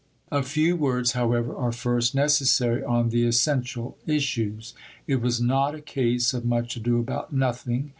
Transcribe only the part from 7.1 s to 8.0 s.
nothing.